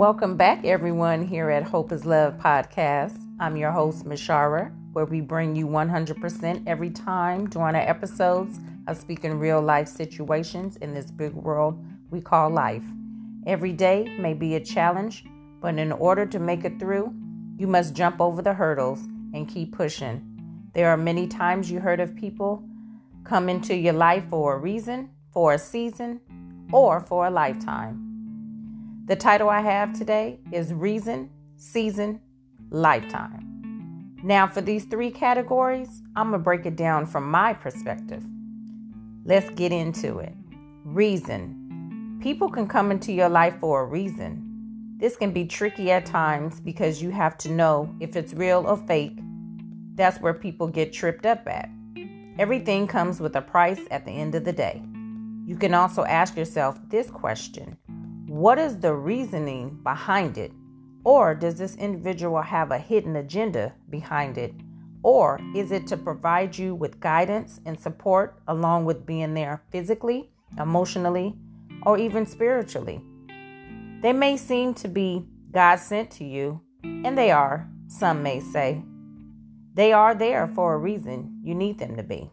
Welcome 0.00 0.38
back, 0.38 0.64
everyone, 0.64 1.26
here 1.26 1.50
at 1.50 1.62
Hope 1.62 1.92
is 1.92 2.06
Love 2.06 2.38
podcast. 2.38 3.20
I'm 3.38 3.54
your 3.54 3.70
host, 3.70 4.06
Mashyra, 4.06 4.74
where 4.94 5.04
we 5.04 5.20
bring 5.20 5.54
you 5.54 5.66
100% 5.66 6.62
every 6.66 6.88
time 6.88 7.50
during 7.50 7.76
our 7.76 7.82
episodes 7.82 8.58
of 8.86 8.96
speaking 8.96 9.38
real 9.38 9.60
life 9.60 9.88
situations 9.88 10.76
in 10.76 10.94
this 10.94 11.10
big 11.10 11.34
world 11.34 11.84
we 12.10 12.22
call 12.22 12.48
life. 12.48 12.82
Every 13.46 13.74
day 13.74 14.16
may 14.18 14.32
be 14.32 14.54
a 14.54 14.64
challenge, 14.64 15.26
but 15.60 15.78
in 15.78 15.92
order 15.92 16.24
to 16.24 16.38
make 16.38 16.64
it 16.64 16.80
through, 16.80 17.12
you 17.58 17.66
must 17.66 17.92
jump 17.92 18.22
over 18.22 18.40
the 18.40 18.54
hurdles 18.54 19.00
and 19.34 19.46
keep 19.46 19.76
pushing. 19.76 20.70
There 20.72 20.88
are 20.88 20.96
many 20.96 21.26
times 21.26 21.70
you 21.70 21.78
heard 21.78 22.00
of 22.00 22.16
people 22.16 22.66
come 23.24 23.50
into 23.50 23.76
your 23.76 23.92
life 23.92 24.24
for 24.30 24.54
a 24.54 24.58
reason, 24.58 25.10
for 25.30 25.52
a 25.52 25.58
season, 25.58 26.22
or 26.72 27.00
for 27.00 27.26
a 27.26 27.30
lifetime. 27.30 28.09
The 29.10 29.16
title 29.16 29.50
I 29.50 29.60
have 29.60 29.92
today 29.92 30.38
is 30.52 30.72
Reason, 30.72 31.28
Season, 31.56 32.20
Lifetime. 32.70 34.14
Now, 34.22 34.46
for 34.46 34.60
these 34.60 34.84
three 34.84 35.10
categories, 35.10 36.00
I'm 36.14 36.28
going 36.30 36.38
to 36.38 36.44
break 36.44 36.64
it 36.64 36.76
down 36.76 37.06
from 37.06 37.28
my 37.28 37.52
perspective. 37.54 38.24
Let's 39.24 39.50
get 39.50 39.72
into 39.72 40.20
it. 40.20 40.32
Reason. 40.84 42.20
People 42.22 42.48
can 42.48 42.68
come 42.68 42.92
into 42.92 43.12
your 43.12 43.28
life 43.28 43.56
for 43.58 43.80
a 43.80 43.84
reason. 43.84 44.94
This 44.98 45.16
can 45.16 45.32
be 45.32 45.44
tricky 45.44 45.90
at 45.90 46.06
times 46.06 46.60
because 46.60 47.02
you 47.02 47.10
have 47.10 47.36
to 47.38 47.50
know 47.50 47.92
if 47.98 48.14
it's 48.14 48.32
real 48.32 48.64
or 48.64 48.76
fake. 48.76 49.18
That's 49.96 50.20
where 50.20 50.34
people 50.34 50.68
get 50.68 50.92
tripped 50.92 51.26
up 51.26 51.48
at. 51.48 51.68
Everything 52.38 52.86
comes 52.86 53.18
with 53.18 53.34
a 53.34 53.42
price 53.42 53.80
at 53.90 54.04
the 54.04 54.12
end 54.12 54.36
of 54.36 54.44
the 54.44 54.52
day. 54.52 54.80
You 55.46 55.56
can 55.56 55.74
also 55.74 56.04
ask 56.04 56.36
yourself 56.36 56.78
this 56.90 57.10
question 57.10 57.76
what 58.30 58.60
is 58.60 58.78
the 58.78 58.94
reasoning 58.94 59.76
behind 59.82 60.38
it? 60.38 60.52
Or 61.02 61.34
does 61.34 61.56
this 61.56 61.74
individual 61.74 62.40
have 62.40 62.70
a 62.70 62.78
hidden 62.78 63.16
agenda 63.16 63.74
behind 63.90 64.38
it? 64.38 64.54
Or 65.02 65.40
is 65.52 65.72
it 65.72 65.88
to 65.88 65.96
provide 65.96 66.56
you 66.56 66.76
with 66.76 67.00
guidance 67.00 67.58
and 67.66 67.76
support 67.76 68.40
along 68.46 68.84
with 68.84 69.04
being 69.04 69.34
there 69.34 69.64
physically, 69.72 70.30
emotionally, 70.60 71.34
or 71.82 71.98
even 71.98 72.24
spiritually? 72.24 73.00
They 74.00 74.12
may 74.12 74.36
seem 74.36 74.74
to 74.74 74.86
be 74.86 75.26
God 75.50 75.80
sent 75.80 76.12
to 76.12 76.24
you, 76.24 76.60
and 76.84 77.18
they 77.18 77.32
are, 77.32 77.68
some 77.88 78.22
may 78.22 78.38
say. 78.38 78.80
They 79.74 79.92
are 79.92 80.14
there 80.14 80.46
for 80.46 80.74
a 80.74 80.78
reason 80.78 81.40
you 81.42 81.56
need 81.56 81.80
them 81.80 81.96
to 81.96 82.04
be. 82.04 82.30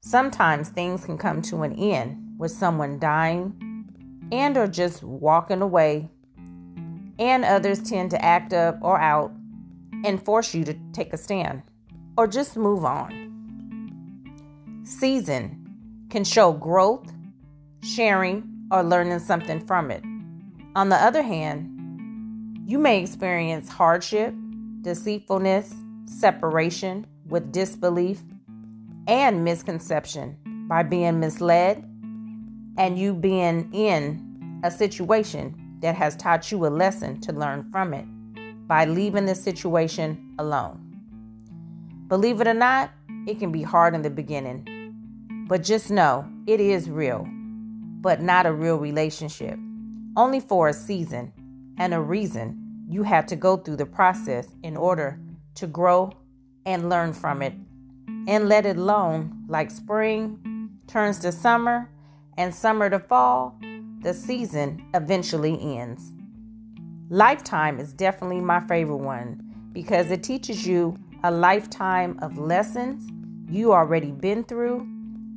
Sometimes 0.00 0.70
things 0.70 1.04
can 1.04 1.16
come 1.16 1.42
to 1.42 1.62
an 1.62 1.74
end 1.74 2.34
with 2.38 2.50
someone 2.50 2.98
dying 2.98 3.71
and 4.32 4.56
or 4.56 4.66
just 4.66 5.04
walking 5.04 5.60
away 5.60 6.08
and 7.18 7.44
others 7.44 7.80
tend 7.80 8.10
to 8.10 8.24
act 8.24 8.52
up 8.52 8.78
or 8.82 8.98
out 8.98 9.30
and 10.04 10.20
force 10.24 10.54
you 10.54 10.64
to 10.64 10.74
take 10.92 11.12
a 11.12 11.16
stand 11.16 11.62
or 12.16 12.26
just 12.26 12.56
move 12.56 12.84
on. 12.84 13.20
Season 14.84 15.58
can 16.10 16.24
show 16.24 16.52
growth, 16.52 17.12
sharing, 17.82 18.48
or 18.70 18.82
learning 18.82 19.20
something 19.20 19.64
from 19.64 19.90
it. 19.90 20.02
On 20.74 20.88
the 20.88 20.96
other 20.96 21.22
hand, 21.22 21.68
you 22.66 22.78
may 22.78 23.00
experience 23.00 23.68
hardship, 23.68 24.34
deceitfulness, 24.80 25.74
separation 26.06 27.06
with 27.26 27.52
disbelief, 27.52 28.22
and 29.06 29.44
misconception 29.44 30.36
by 30.68 30.82
being 30.82 31.20
misled 31.20 31.86
and 32.76 32.98
you 32.98 33.14
being 33.14 33.68
in 33.72 34.60
a 34.64 34.70
situation 34.70 35.78
that 35.80 35.94
has 35.94 36.16
taught 36.16 36.50
you 36.50 36.64
a 36.66 36.68
lesson 36.68 37.20
to 37.20 37.32
learn 37.32 37.68
from 37.70 37.92
it 37.92 38.06
by 38.66 38.84
leaving 38.84 39.26
the 39.26 39.34
situation 39.34 40.34
alone. 40.38 40.78
Believe 42.08 42.40
it 42.40 42.46
or 42.46 42.54
not, 42.54 42.90
it 43.26 43.38
can 43.38 43.52
be 43.52 43.62
hard 43.62 43.94
in 43.94 44.02
the 44.02 44.10
beginning, 44.10 45.46
but 45.48 45.62
just 45.62 45.90
know 45.90 46.26
it 46.46 46.60
is 46.60 46.88
real, 46.88 47.26
but 48.00 48.22
not 48.22 48.46
a 48.46 48.52
real 48.52 48.76
relationship. 48.76 49.58
Only 50.16 50.40
for 50.40 50.68
a 50.68 50.72
season 50.72 51.32
and 51.78 51.94
a 51.94 52.00
reason 52.00 52.84
you 52.88 53.02
had 53.02 53.26
to 53.28 53.36
go 53.36 53.56
through 53.56 53.76
the 53.76 53.86
process 53.86 54.48
in 54.62 54.76
order 54.76 55.18
to 55.54 55.66
grow 55.66 56.12
and 56.66 56.88
learn 56.88 57.12
from 57.12 57.42
it 57.42 57.54
and 58.28 58.48
let 58.48 58.66
it 58.66 58.76
alone 58.76 59.44
like 59.48 59.70
spring 59.70 60.70
turns 60.86 61.18
to 61.20 61.32
summer 61.32 61.88
and 62.36 62.54
summer 62.54 62.88
to 62.90 62.98
fall, 62.98 63.58
the 64.00 64.14
season 64.14 64.84
eventually 64.94 65.58
ends. 65.78 66.12
Lifetime 67.08 67.78
is 67.78 67.92
definitely 67.92 68.40
my 68.40 68.60
favorite 68.60 68.96
one 68.96 69.40
because 69.72 70.10
it 70.10 70.22
teaches 70.22 70.66
you 70.66 70.98
a 71.24 71.30
lifetime 71.30 72.18
of 72.22 72.38
lessons 72.38 73.08
you 73.48 73.72
already 73.72 74.10
been 74.10 74.44
through 74.44 74.80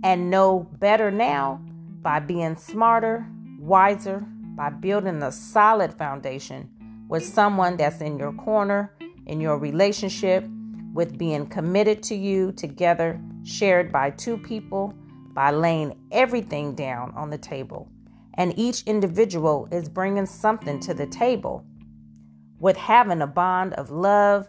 and 0.04 0.30
know 0.30 0.68
better 0.80 1.12
now 1.12 1.60
by 2.02 2.20
being 2.20 2.56
smarter, 2.56 3.28
wiser, 3.60 4.26
by 4.56 4.70
building 4.70 5.22
a 5.22 5.32
solid 5.32 5.94
foundation 5.94 6.70
with 7.10 7.26
someone 7.26 7.78
that's 7.78 8.02
in 8.02 8.18
your 8.18 8.32
corner, 8.34 8.94
in 9.26 9.42
your 9.42 9.58
relationship, 9.58 10.46
with 10.94 11.18
being 11.18 11.46
committed 11.46 12.02
to 12.02 12.16
you 12.16 12.52
together, 12.54 13.20
shared 13.44 13.92
by 13.92 14.10
two 14.12 14.38
people 14.38 14.94
by 15.36 15.52
laying 15.52 15.94
everything 16.12 16.74
down 16.74 17.12
on 17.14 17.30
the 17.30 17.38
table. 17.38 17.90
And 18.36 18.58
each 18.58 18.84
individual 18.84 19.68
is 19.72 19.90
bringing 19.90 20.26
something 20.26 20.80
to 20.80 20.94
the 20.94 21.06
table 21.06 21.66
with 22.60 22.78
having 22.78 23.22
a 23.22 23.28
bond 23.28 23.74
of 23.74 23.92
love, 23.92 24.48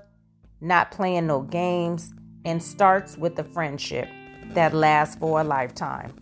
not 0.61 0.93
playing 0.93 1.27
no 1.27 1.43
games, 1.43 2.15
and 2.45 2.63
starts 2.63 3.19
with 3.19 3.39
a 3.39 3.45
friendship 3.45 4.09
that 4.51 4.73
lasts 4.73 5.17
for 5.17 5.41
a 5.41 5.45
lifetime. 5.45 6.15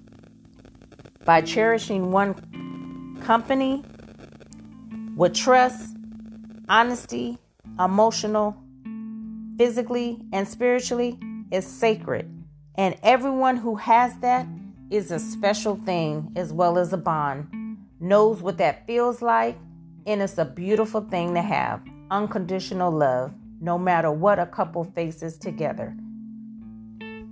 By 1.25 1.43
cherishing 1.43 2.11
one 2.11 3.21
company 3.23 3.85
with 5.15 5.35
trust, 5.35 5.95
honesty, 6.69 7.39
emotional, 7.79 8.57
physically, 9.59 10.21
and 10.33 10.49
spiritually 10.49 11.19
is 11.51 11.67
sacred 11.67 12.34
and 12.77 12.97
everyone 13.03 13.57
who 13.57 13.77
has 13.77 14.17
that 14.19 14.47
is 14.91 15.11
a 15.11 15.19
special 15.19 15.77
thing 15.77 16.33
as 16.37 16.53
well 16.53 16.79
as 16.79 16.93
a 16.93 16.97
bond, 16.97 17.79
knows 18.01 18.43
what 18.43 18.59
that 18.59 18.87
feels 18.87 19.23
like, 19.23 19.57
and 20.07 20.21
it's 20.21 20.39
a 20.39 20.45
beautiful 20.45 21.01
thing 21.01 21.35
to 21.35 21.43
have 21.43 21.81
unconditional 22.11 22.91
love, 22.91 23.33
no 23.61 23.79
matter 23.79 24.11
what 24.11 24.39
a 24.39 24.47
couple 24.47 24.85
faces 24.85 25.39
together. 25.39 25.97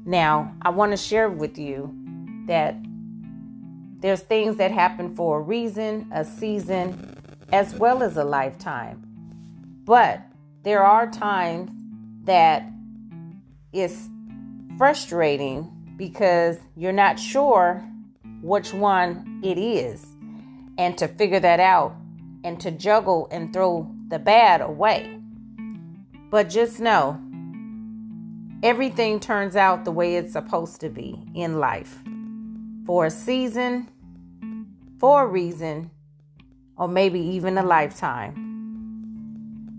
Now, 0.05 0.55
I 0.63 0.71
want 0.71 0.93
to 0.93 0.97
share 0.97 1.29
with 1.29 1.59
you 1.59 1.95
that 2.47 2.77
there's 4.01 4.21
things 4.21 4.57
that 4.57 4.73
happen 4.73 5.15
for 5.15 5.39
a 5.39 5.41
reason, 5.43 6.11
a 6.13 6.25
season, 6.25 7.17
as 7.53 7.75
well 7.75 8.03
as 8.03 8.17
a 8.17 8.25
lifetime. 8.25 9.03
But 9.85 10.23
there 10.63 10.83
are 10.83 11.09
times 11.11 11.71
that 12.25 12.65
it's 13.73 14.09
frustrating 14.79 15.71
because 15.97 16.59
you're 16.77 16.93
not 16.93 17.19
sure 17.19 17.85
which 18.43 18.73
one 18.73 19.41
it 19.43 19.59
is. 19.59 20.07
And 20.79 20.97
to 20.99 21.07
figure 21.07 21.41
that 21.41 21.61
out 21.61 21.95
and 22.45 22.59
to 22.61 22.71
juggle 22.71 23.29
and 23.31 23.53
throw 23.53 23.91
the 24.09 24.19
bad 24.19 24.61
away. 24.61 25.21
But 26.31 26.49
just 26.49 26.81
know 26.81 27.21
everything 28.63 29.21
turns 29.21 29.57
out 29.57 29.85
the 29.85 29.93
way 29.93 30.17
it's 30.17 30.33
supposed 30.33 30.81
to 30.81 30.89
be 30.89 31.19
in 31.35 31.59
life 31.59 31.99
for 32.87 33.07
a 33.07 33.11
season, 33.11 33.89
for 34.99 35.25
a 35.25 35.27
reason, 35.27 35.91
or 36.77 36.89
maybe 36.89 37.21
even 37.21 37.59
a 37.59 37.63
lifetime. 37.63 38.35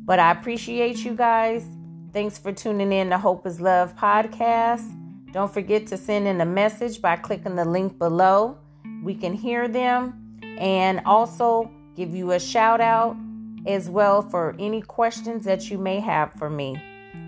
But 0.06 0.20
I 0.20 0.32
appreciate 0.32 1.04
you 1.04 1.16
guys. 1.16 1.66
Thanks 2.14 2.38
for 2.38 2.52
tuning 2.52 2.92
in 2.92 3.10
to 3.10 3.18
Hope 3.18 3.48
is 3.48 3.60
Love 3.60 3.96
podcast. 3.96 4.88
Don't 5.32 5.52
forget 5.52 5.88
to 5.88 5.98
send 5.98 6.28
in 6.28 6.42
a 6.42 6.46
message 6.46 7.02
by 7.02 7.16
clicking 7.16 7.56
the 7.56 7.66
link 7.66 7.98
below. 7.98 8.56
We 9.02 9.16
can 9.16 9.34
hear 9.34 9.68
them 9.68 10.40
and 10.60 11.02
also 11.08 11.72
give 11.96 12.14
you 12.14 12.34
a 12.34 12.40
shout 12.40 12.82
out 12.82 13.18
as 13.66 13.90
well 13.90 14.22
for 14.22 14.56
any 14.60 14.84
questions 14.84 15.44
that 15.46 15.72
you 15.72 15.80
may 15.80 16.00
have 16.02 16.32
for 16.34 16.52
me. 16.52 16.80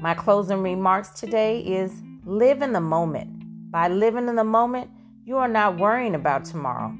My 0.01 0.13
closing 0.13 0.61
remarks 0.61 1.19
today 1.19 1.61
is 1.61 1.91
live 2.23 2.61
in 2.61 2.71
the 2.71 2.79
moment. 2.79 3.71
By 3.71 3.88
living 3.88 4.27
in 4.27 4.35
the 4.35 4.43
moment, 4.43 4.91
you 5.25 5.38
are 5.38 5.47
not 5.47 5.79
worrying 5.79 6.13
about 6.13 6.45
tomorrow, 6.45 6.95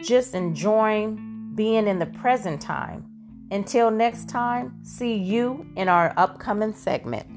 just 0.00 0.32
enjoying 0.32 1.50
being 1.56 1.88
in 1.88 1.98
the 1.98 2.06
present 2.06 2.62
time. 2.62 3.15
Until 3.50 3.90
next 3.90 4.28
time, 4.28 4.78
see 4.82 5.14
you 5.14 5.66
in 5.76 5.88
our 5.88 6.12
upcoming 6.16 6.72
segment. 6.72 7.35